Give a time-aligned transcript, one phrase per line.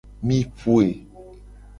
[0.29, 0.87] Mi poe.